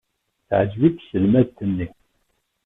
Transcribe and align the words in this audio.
Teɛjeb-it 0.47 0.95
tselmadt-nni. 0.99 1.87